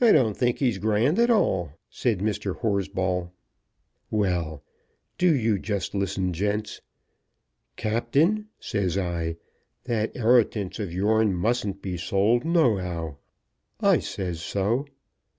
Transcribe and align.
"I 0.00 0.12
don't 0.12 0.34
think 0.34 0.60
he's 0.60 0.78
grand 0.78 1.18
at 1.18 1.28
all," 1.28 1.72
said 1.90 2.20
Mr. 2.20 2.56
Horsball. 2.58 3.32
"Well; 4.10 4.62
do 5.18 5.34
you 5.36 5.58
just 5.58 5.94
listen, 5.94 6.32
gents. 6.32 6.80
'Captain,' 7.76 8.46
says 8.58 8.96
I, 8.96 9.36
'that 9.84 10.16
'eritance 10.16 10.78
of 10.78 10.90
yourn 10.90 11.34
mustn't 11.34 11.82
be 11.82 11.98
sold 11.98 12.46
no 12.46 12.78
how. 12.78 13.18
I 13.78 13.98
says 13.98 14.40
so. 14.40 14.86